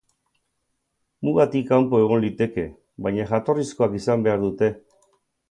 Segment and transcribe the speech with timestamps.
[1.27, 2.65] Mugatik kanpo egon liteke,
[3.09, 4.73] baina jatorrizkoak izan behar dute.